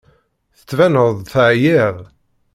Tettbaneḍ-d 0.57 1.25
teɛyiḍ. 1.31 1.95